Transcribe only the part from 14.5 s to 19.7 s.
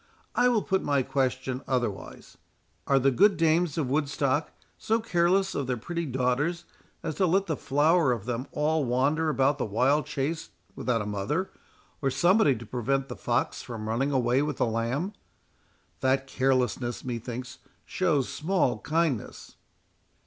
the lamb?—that carelessness, methinks, shows small kindness."